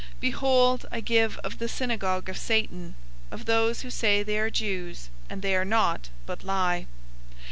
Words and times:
003:009 0.15 0.19
Behold, 0.19 0.85
I 0.91 0.99
give 0.99 1.37
of 1.43 1.59
the 1.59 1.69
synagogue 1.69 2.27
of 2.27 2.35
Satan, 2.35 2.95
of 3.29 3.45
those 3.45 3.81
who 3.81 3.91
say 3.91 4.23
they 4.23 4.39
are 4.39 4.49
Jews, 4.49 5.09
and 5.29 5.43
they 5.43 5.55
are 5.55 5.63
not, 5.63 6.09
but 6.25 6.43
lie. 6.43 6.87